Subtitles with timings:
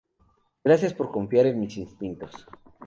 [0.63, 2.33] Gracias por confiar en mis instintos.